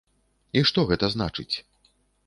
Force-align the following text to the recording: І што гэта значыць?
І 0.61 0.63
што 0.71 0.87
гэта 0.93 1.13
значыць? 1.17 1.51